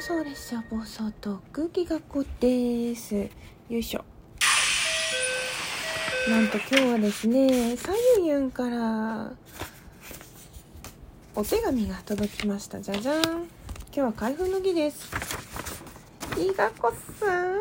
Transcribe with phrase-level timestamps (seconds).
[0.00, 3.16] 送列車暴走と空気学校です。
[3.16, 3.28] よ
[3.68, 4.04] いしょ。
[6.30, 9.32] なんと今日はですねさゆゆんから
[11.34, 12.80] お手紙が届きました。
[12.80, 13.22] じゃじゃん。
[13.22, 13.46] 今
[13.92, 15.10] 日は開封の儀です。
[16.38, 17.58] いがこさん。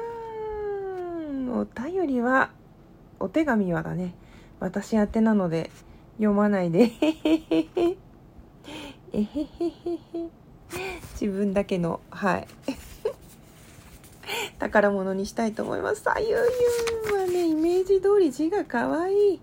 [1.51, 2.51] お便りは
[3.19, 4.13] お手紙はだね。
[4.59, 5.71] 私宛てなので
[6.17, 6.81] 読まないで。
[6.81, 7.97] えへへへ
[9.13, 10.41] えへへへへ。
[11.21, 12.47] 自分だけのはい。
[14.57, 16.01] 宝物にしたいと思います。
[16.01, 19.35] さゆゆはねイメージ通り字がかわい。
[19.35, 19.39] い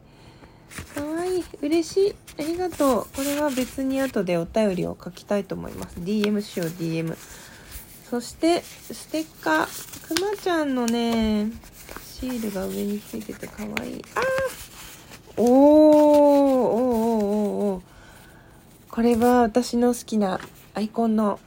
[0.93, 1.39] かわい。
[1.39, 2.15] い嬉しい。
[2.41, 3.07] ありがとう。
[3.15, 6.01] これは別に後でお便りを書きたいと思います。
[6.01, 7.17] DM しよう DM
[8.11, 10.09] そしてステッカー。
[10.09, 11.53] くまちゃんのね
[12.03, 14.05] シールが上についててかわいい。
[14.17, 15.43] あー！
[15.43, 15.55] おーおー
[16.39, 17.83] おーおーおー。
[18.91, 20.41] これは私の好きな
[20.75, 21.39] アイコンの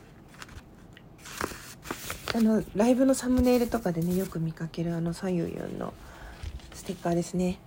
[2.34, 5.94] あのライブのサムネイルとかでねよく見かけるあの左右4の
[6.74, 7.60] ステッカーですね。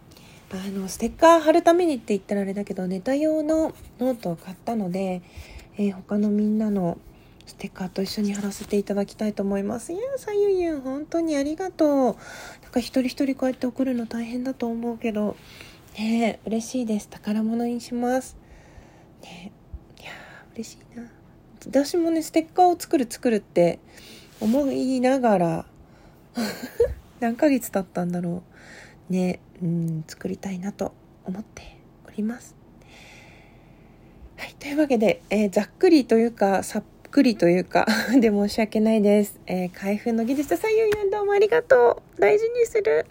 [0.50, 5.22] あのステッカー貼るためにって言ったらあれだけどネタ用のノートを買ったので、
[5.76, 6.98] えー、他のみんなの
[7.46, 9.92] ステッカーと一緒に貼らせていただきたいと思います。
[9.92, 11.88] いや左右4本当にありがとう。
[12.62, 15.36] なんか一人一人こうやって送るの大変だと思うけど
[15.98, 17.08] ね嬉しいです。
[17.08, 18.36] 宝物にします。
[19.22, 19.52] ね
[20.00, 20.10] いや
[20.54, 21.10] 嬉しいな。
[21.66, 23.78] 私もねステッカーを作る作るって
[24.44, 25.66] 思いながら
[27.20, 28.42] 何ヶ月経ったんだろ
[29.08, 29.12] う。
[29.12, 29.40] ね。
[29.62, 30.92] うん作りたいなと
[31.24, 32.54] 思っております。
[34.36, 37.86] はいというわけで、えー、ざっくりというかさっくりというか
[38.20, 42.20] で申し訳ないです、えー、開封の技術左右運動もありがとう。
[42.20, 43.06] 大事にする。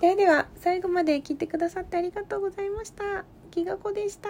[0.00, 3.26] ではでは最後まで聞いてくださってありがとうございました。
[3.50, 4.28] きがこでした。